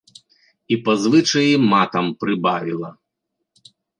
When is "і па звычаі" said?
0.75-1.51